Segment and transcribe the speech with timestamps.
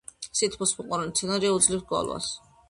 [0.37, 2.33] სითბოს მოყვარული მცენარეა, უძლებს გვალვას.